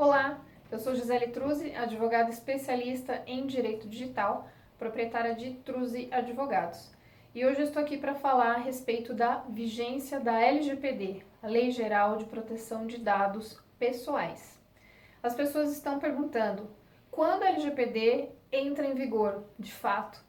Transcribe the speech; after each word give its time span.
Olá, 0.00 0.40
eu 0.70 0.78
sou 0.78 0.94
Gisele 0.94 1.26
Truzzi, 1.26 1.76
advogada 1.76 2.30
especialista 2.30 3.22
em 3.26 3.46
direito 3.46 3.86
digital, 3.86 4.48
proprietária 4.78 5.34
de 5.34 5.52
Truzzi 5.56 6.08
Advogados. 6.10 6.90
E 7.34 7.44
hoje 7.44 7.60
eu 7.60 7.66
estou 7.66 7.82
aqui 7.82 7.98
para 7.98 8.14
falar 8.14 8.54
a 8.54 8.60
respeito 8.60 9.12
da 9.12 9.44
vigência 9.50 10.18
da 10.18 10.40
LGPD, 10.40 11.22
a 11.42 11.46
Lei 11.46 11.70
Geral 11.70 12.16
de 12.16 12.24
Proteção 12.24 12.86
de 12.86 12.96
Dados 12.96 13.60
Pessoais. 13.78 14.58
As 15.22 15.34
pessoas 15.34 15.70
estão 15.70 15.98
perguntando 15.98 16.70
quando 17.10 17.42
a 17.42 17.50
LGPD 17.50 18.30
entra 18.50 18.86
em 18.86 18.94
vigor, 18.94 19.44
de 19.58 19.70
fato. 19.70 20.24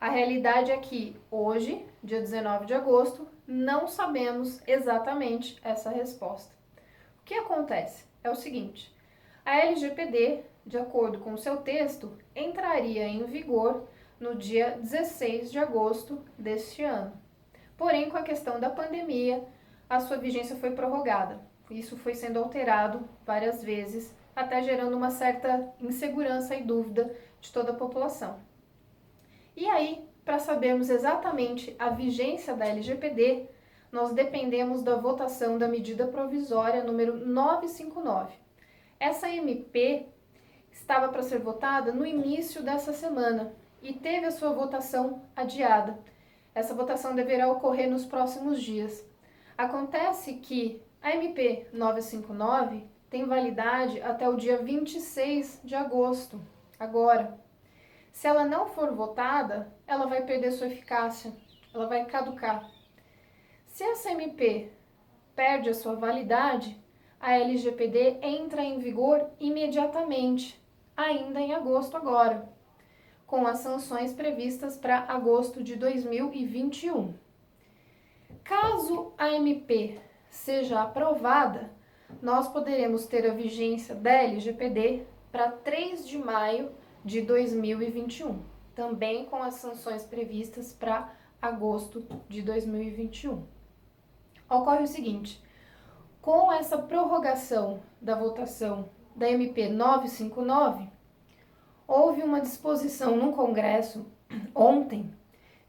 A 0.00 0.10
realidade 0.10 0.72
é 0.72 0.78
que 0.78 1.16
hoje, 1.30 1.86
dia 2.02 2.20
19 2.20 2.66
de 2.66 2.74
agosto, 2.74 3.28
não 3.46 3.86
sabemos 3.86 4.60
exatamente 4.66 5.60
essa 5.62 5.90
resposta. 5.90 6.52
O 7.20 7.24
que 7.24 7.34
acontece 7.34 8.04
é 8.24 8.30
o 8.30 8.34
seguinte: 8.34 8.95
a 9.46 9.58
LGPD, 9.60 10.40
de 10.66 10.76
acordo 10.76 11.20
com 11.20 11.36
seu 11.36 11.58
texto, 11.58 12.12
entraria 12.34 13.06
em 13.06 13.24
vigor 13.26 13.84
no 14.18 14.34
dia 14.34 14.76
16 14.82 15.52
de 15.52 15.58
agosto 15.60 16.18
deste 16.36 16.82
ano. 16.82 17.12
Porém, 17.76 18.10
com 18.10 18.16
a 18.16 18.24
questão 18.24 18.58
da 18.58 18.68
pandemia, 18.68 19.46
a 19.88 20.00
sua 20.00 20.16
vigência 20.16 20.56
foi 20.56 20.72
prorrogada. 20.72 21.40
Isso 21.70 21.96
foi 21.96 22.12
sendo 22.12 22.40
alterado 22.40 23.08
várias 23.24 23.62
vezes, 23.62 24.12
até 24.34 24.60
gerando 24.64 24.96
uma 24.96 25.12
certa 25.12 25.72
insegurança 25.80 26.56
e 26.56 26.64
dúvida 26.64 27.14
de 27.40 27.52
toda 27.52 27.70
a 27.70 27.76
população. 27.76 28.40
E 29.56 29.64
aí, 29.68 30.08
para 30.24 30.40
sabermos 30.40 30.90
exatamente 30.90 31.76
a 31.78 31.90
vigência 31.90 32.52
da 32.52 32.66
LGPD, 32.66 33.48
nós 33.92 34.12
dependemos 34.12 34.82
da 34.82 34.96
votação 34.96 35.56
da 35.56 35.68
medida 35.68 36.04
provisória 36.08 36.82
número 36.82 37.16
959 37.16 38.45
essa 38.98 39.28
MP 39.28 40.06
estava 40.70 41.08
para 41.08 41.22
ser 41.22 41.38
votada 41.38 41.92
no 41.92 42.06
início 42.06 42.62
dessa 42.62 42.92
semana 42.92 43.54
e 43.82 43.92
teve 43.92 44.26
a 44.26 44.30
sua 44.30 44.52
votação 44.52 45.22
adiada. 45.34 45.98
Essa 46.54 46.74
votação 46.74 47.14
deverá 47.14 47.50
ocorrer 47.50 47.90
nos 47.90 48.04
próximos 48.06 48.62
dias. 48.62 49.04
Acontece 49.56 50.34
que 50.34 50.82
a 51.02 51.14
MP 51.14 51.66
959 51.72 52.84
tem 53.10 53.24
validade 53.24 54.00
até 54.02 54.28
o 54.28 54.36
dia 54.36 54.58
26 54.58 55.60
de 55.62 55.74
agosto, 55.74 56.40
agora. 56.78 57.38
Se 58.12 58.26
ela 58.26 58.44
não 58.44 58.66
for 58.66 58.94
votada, 58.94 59.72
ela 59.86 60.06
vai 60.06 60.22
perder 60.22 60.50
sua 60.52 60.66
eficácia, 60.66 61.32
ela 61.72 61.86
vai 61.86 62.06
caducar. 62.06 62.68
Se 63.66 63.84
essa 63.84 64.10
MP 64.10 64.72
perde 65.34 65.68
a 65.68 65.74
sua 65.74 65.94
validade, 65.94 66.82
a 67.26 67.32
LGPD 67.40 68.18
entra 68.22 68.62
em 68.62 68.78
vigor 68.78 69.28
imediatamente, 69.40 70.62
ainda 70.96 71.40
em 71.40 71.52
agosto 71.52 71.96
agora, 71.96 72.48
com 73.26 73.44
as 73.48 73.58
sanções 73.58 74.12
previstas 74.12 74.76
para 74.76 75.00
agosto 75.08 75.60
de 75.60 75.74
2021. 75.74 77.14
Caso 78.44 79.12
a 79.18 79.32
MP 79.32 79.98
seja 80.30 80.80
aprovada, 80.80 81.68
nós 82.22 82.46
poderemos 82.46 83.06
ter 83.06 83.28
a 83.28 83.34
vigência 83.34 83.96
da 83.96 84.12
LGPD 84.12 85.04
para 85.32 85.50
3 85.50 86.06
de 86.06 86.18
maio 86.18 86.70
de 87.04 87.22
2021, 87.22 88.38
também 88.72 89.24
com 89.24 89.42
as 89.42 89.54
sanções 89.54 90.04
previstas 90.04 90.72
para 90.72 91.12
agosto 91.42 92.06
de 92.28 92.40
2021. 92.40 93.44
Ocorre 94.48 94.84
o 94.84 94.86
seguinte: 94.86 95.44
com 96.26 96.52
essa 96.52 96.76
prorrogação 96.76 97.78
da 98.02 98.16
votação 98.16 98.90
da 99.14 99.30
MP 99.30 99.68
959, 99.68 100.88
houve 101.86 102.20
uma 102.20 102.40
disposição 102.40 103.16
no 103.16 103.32
Congresso 103.32 104.04
ontem 104.52 105.08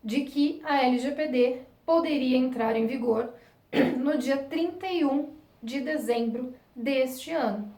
de 0.04 0.22
que 0.22 0.60
a 0.66 0.82
LGPD 0.82 1.62
poderia 1.86 2.36
entrar 2.36 2.76
em 2.76 2.88
vigor 2.88 3.36
no 4.02 4.18
dia 4.18 4.36
31 4.36 5.32
de 5.62 5.80
dezembro 5.80 6.56
deste 6.76 7.32
ano, 7.32 7.72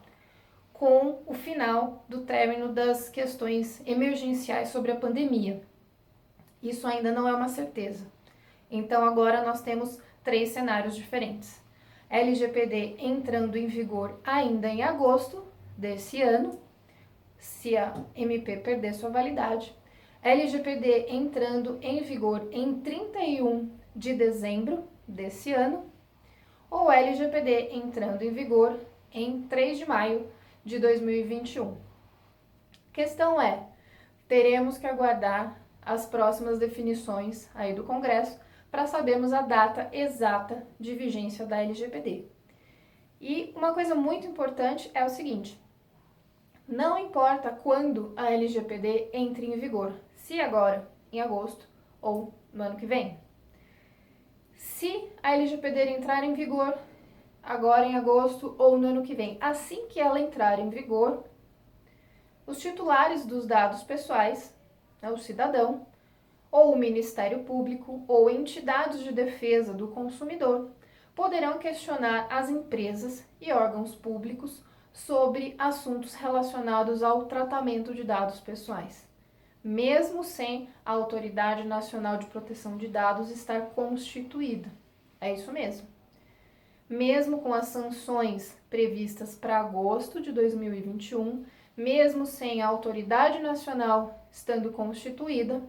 com 0.72 1.18
o 1.26 1.34
final 1.34 2.02
do 2.08 2.22
término 2.22 2.72
das 2.72 3.10
questões 3.10 3.82
emergenciais 3.86 4.70
sobre 4.70 4.90
a 4.90 4.96
pandemia. 4.96 5.62
Isso 6.62 6.86
ainda 6.86 7.12
não 7.12 7.28
é 7.28 7.34
uma 7.34 7.48
certeza. 7.50 8.06
Então 8.70 9.04
agora 9.04 9.44
nós 9.44 9.60
temos 9.60 10.00
três 10.24 10.48
cenários 10.48 10.96
diferentes. 10.96 11.59
LGPD 12.10 12.96
entrando 12.98 13.56
em 13.56 13.68
vigor 13.68 14.18
ainda 14.24 14.68
em 14.68 14.82
agosto 14.82 15.44
desse 15.78 16.20
ano, 16.20 16.58
se 17.38 17.76
a 17.76 18.04
MP 18.16 18.56
perder 18.56 18.94
sua 18.94 19.10
validade. 19.10 19.72
LGPD 20.20 21.06
entrando 21.08 21.78
em 21.80 22.02
vigor 22.02 22.48
em 22.50 22.80
31 22.80 23.70
de 23.94 24.12
dezembro 24.12 24.84
desse 25.06 25.52
ano, 25.52 25.88
ou 26.68 26.90
LGPD 26.90 27.76
entrando 27.76 28.22
em 28.22 28.32
vigor 28.32 28.76
em 29.12 29.42
3 29.42 29.78
de 29.78 29.86
maio 29.86 30.26
de 30.64 30.80
2021. 30.80 31.76
Questão 32.92 33.40
é: 33.40 33.68
teremos 34.26 34.78
que 34.78 34.86
aguardar 34.86 35.62
as 35.80 36.06
próximas 36.06 36.58
definições 36.58 37.48
aí 37.54 37.72
do 37.72 37.84
Congresso 37.84 38.38
para 38.70 38.86
sabermos 38.86 39.32
a 39.32 39.42
data 39.42 39.88
exata 39.92 40.66
de 40.78 40.94
vigência 40.94 41.44
da 41.44 41.60
LGPD. 41.60 42.26
E 43.20 43.52
uma 43.54 43.74
coisa 43.74 43.94
muito 43.94 44.26
importante 44.26 44.90
é 44.94 45.04
o 45.04 45.08
seguinte: 45.08 45.60
não 46.66 46.98
importa 46.98 47.50
quando 47.50 48.12
a 48.16 48.30
LGPD 48.30 49.10
entre 49.12 49.46
em 49.46 49.58
vigor, 49.58 49.92
se 50.14 50.40
agora, 50.40 50.88
em 51.12 51.20
agosto 51.20 51.68
ou 52.00 52.32
no 52.52 52.62
ano 52.62 52.76
que 52.76 52.86
vem. 52.86 53.18
Se 54.56 55.08
a 55.22 55.34
LGPD 55.34 55.90
entrar 55.90 56.22
em 56.22 56.34
vigor 56.34 56.78
agora 57.42 57.86
em 57.86 57.96
agosto 57.96 58.54
ou 58.58 58.78
no 58.78 58.88
ano 58.88 59.02
que 59.02 59.14
vem, 59.14 59.36
assim 59.40 59.86
que 59.88 59.98
ela 59.98 60.20
entrar 60.20 60.58
em 60.58 60.70
vigor, 60.70 61.24
os 62.46 62.58
titulares 62.58 63.24
dos 63.24 63.46
dados 63.46 63.82
pessoais, 63.82 64.54
né, 65.00 65.10
o 65.10 65.18
cidadão, 65.18 65.86
ou 66.50 66.72
o 66.72 66.78
Ministério 66.78 67.40
Público 67.44 68.04
ou 68.08 68.28
entidades 68.28 69.00
de 69.02 69.12
defesa 69.12 69.72
do 69.72 69.88
consumidor 69.88 70.70
poderão 71.14 71.58
questionar 71.58 72.26
as 72.30 72.48
empresas 72.48 73.24
e 73.40 73.52
órgãos 73.52 73.94
públicos 73.94 74.62
sobre 74.92 75.54
assuntos 75.58 76.14
relacionados 76.14 77.02
ao 77.02 77.26
tratamento 77.26 77.94
de 77.94 78.02
dados 78.02 78.40
pessoais, 78.40 79.08
mesmo 79.62 80.24
sem 80.24 80.68
a 80.84 80.92
Autoridade 80.92 81.64
Nacional 81.64 82.16
de 82.16 82.26
Proteção 82.26 82.76
de 82.76 82.88
Dados 82.88 83.30
estar 83.30 83.60
constituída. 83.70 84.70
É 85.20 85.32
isso 85.32 85.52
mesmo. 85.52 85.86
Mesmo 86.88 87.40
com 87.40 87.54
as 87.54 87.66
sanções 87.66 88.56
previstas 88.68 89.34
para 89.34 89.60
agosto 89.60 90.20
de 90.20 90.32
2021, 90.32 91.44
mesmo 91.76 92.26
sem 92.26 92.62
a 92.62 92.66
Autoridade 92.66 93.38
Nacional 93.38 94.26
estando 94.30 94.72
constituída, 94.72 95.62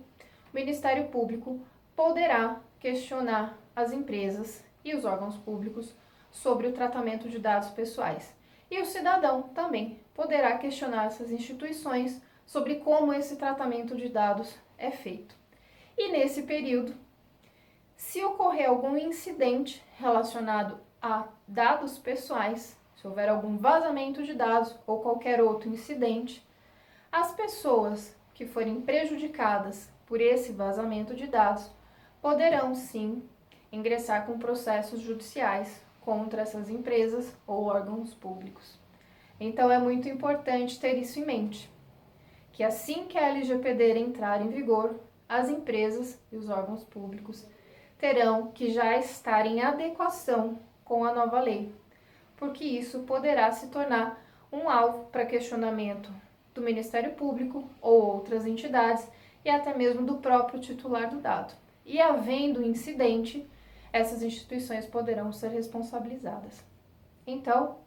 o 0.51 0.55
Ministério 0.55 1.07
Público 1.07 1.59
poderá 1.95 2.59
questionar 2.79 3.57
as 3.75 3.93
empresas 3.93 4.63
e 4.83 4.93
os 4.93 5.05
órgãos 5.05 5.37
públicos 5.37 5.95
sobre 6.29 6.67
o 6.67 6.73
tratamento 6.73 7.29
de 7.29 7.39
dados 7.39 7.69
pessoais. 7.69 8.33
E 8.69 8.79
o 8.79 8.85
cidadão 8.85 9.43
também 9.43 9.99
poderá 10.13 10.57
questionar 10.57 11.05
essas 11.05 11.31
instituições 11.31 12.21
sobre 12.45 12.75
como 12.75 13.13
esse 13.13 13.37
tratamento 13.37 13.95
de 13.95 14.09
dados 14.09 14.53
é 14.77 14.91
feito. 14.91 15.35
E 15.97 16.11
nesse 16.11 16.43
período, 16.43 16.95
se 17.95 18.23
ocorrer 18.23 18.67
algum 18.67 18.97
incidente 18.97 19.83
relacionado 19.97 20.79
a 21.01 21.27
dados 21.47 21.97
pessoais, 21.97 22.77
se 22.95 23.07
houver 23.07 23.29
algum 23.29 23.57
vazamento 23.57 24.23
de 24.23 24.33
dados 24.33 24.75
ou 24.85 25.01
qualquer 25.01 25.41
outro 25.41 25.69
incidente, 25.69 26.45
as 27.11 27.33
pessoas 27.33 28.15
que 28.33 28.45
forem 28.45 28.81
prejudicadas 28.81 29.89
por 30.11 30.19
esse 30.19 30.51
vazamento 30.51 31.15
de 31.15 31.25
dados 31.25 31.71
poderão 32.21 32.75
sim 32.75 33.23
ingressar 33.71 34.25
com 34.25 34.37
processos 34.37 34.99
judiciais 34.99 35.81
contra 36.01 36.41
essas 36.41 36.69
empresas 36.69 37.33
ou 37.47 37.63
órgãos 37.63 38.13
públicos. 38.13 38.77
Então 39.39 39.71
é 39.71 39.77
muito 39.77 40.09
importante 40.09 40.77
ter 40.77 40.97
isso 40.97 41.17
em 41.17 41.25
mente, 41.25 41.71
que 42.51 42.61
assim 42.61 43.05
que 43.05 43.17
a 43.17 43.29
LGPD 43.29 43.99
entrar 43.99 44.41
em 44.41 44.49
vigor, 44.49 44.99
as 45.29 45.47
empresas 45.47 46.19
e 46.29 46.35
os 46.35 46.49
órgãos 46.49 46.83
públicos 46.83 47.47
terão 47.97 48.51
que 48.51 48.69
já 48.69 48.97
estar 48.97 49.45
em 49.45 49.61
adequação 49.61 50.59
com 50.83 51.05
a 51.05 51.13
nova 51.13 51.39
lei, 51.39 51.73
porque 52.35 52.65
isso 52.65 53.03
poderá 53.03 53.49
se 53.53 53.67
tornar 53.67 54.21
um 54.51 54.69
alvo 54.69 55.05
para 55.05 55.25
questionamento 55.25 56.11
do 56.53 56.61
Ministério 56.61 57.13
Público 57.13 57.63
ou 57.81 58.15
outras 58.15 58.45
entidades 58.45 59.07
e 59.43 59.49
até 59.49 59.73
mesmo 59.75 60.05
do 60.05 60.17
próprio 60.17 60.59
titular 60.59 61.09
do 61.09 61.17
dado. 61.17 61.53
E 61.85 61.99
havendo 61.99 62.63
incidente, 62.63 63.49
essas 63.91 64.21
instituições 64.23 64.85
poderão 64.85 65.31
ser 65.31 65.49
responsabilizadas. 65.49 66.63
Então, 67.25 67.77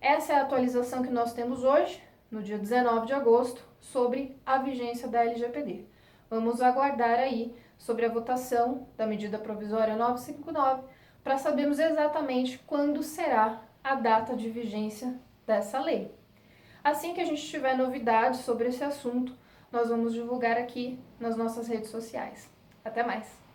Essa 0.00 0.32
é 0.32 0.36
a 0.36 0.42
atualização 0.42 1.02
que 1.02 1.10
nós 1.10 1.32
temos 1.32 1.64
hoje, 1.64 2.00
no 2.30 2.42
dia 2.42 2.58
19 2.58 3.06
de 3.06 3.12
agosto, 3.12 3.62
sobre 3.80 4.40
a 4.46 4.58
vigência 4.58 5.08
da 5.08 5.24
LGPD. 5.24 5.86
Vamos 6.30 6.60
aguardar 6.62 7.18
aí 7.18 7.54
sobre 7.76 8.06
a 8.06 8.08
votação 8.08 8.86
da 8.96 9.06
medida 9.06 9.38
provisória 9.38 9.96
959 9.96 10.82
para 11.24 11.38
sabermos 11.38 11.78
exatamente 11.78 12.58
quando 12.66 13.02
será 13.02 13.60
a 13.82 13.94
data 13.96 14.36
de 14.36 14.48
vigência 14.48 15.18
dessa 15.46 15.80
lei. 15.80 16.14
Assim 16.82 17.12
que 17.12 17.20
a 17.20 17.24
gente 17.24 17.42
tiver 17.42 17.76
novidades 17.76 18.40
sobre 18.40 18.68
esse 18.68 18.84
assunto, 18.84 19.34
nós 19.72 19.88
vamos 19.88 20.12
divulgar 20.12 20.56
aqui 20.56 20.98
nas 21.20 21.36
nossas 21.36 21.68
redes 21.68 21.90
sociais. 21.90 22.48
Até 22.84 23.02
mais! 23.02 23.47